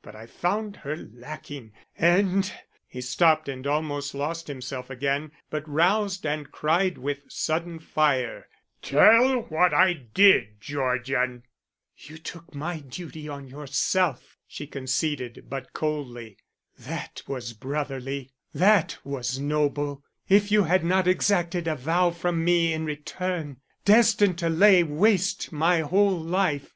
[0.00, 2.50] But I found her lacking, and"
[2.88, 8.48] He stopped and almost lost himself again, but roused and cried with sudden fire,
[8.80, 11.42] "Tell what I did, Georgian."
[11.98, 16.38] "You took my duty on yourself," she conceded, but coldly.
[16.78, 22.72] "That was brotherly; that was noble, if you had not exacted a vow from me
[22.72, 26.72] in return, destined to lay waste my whole life.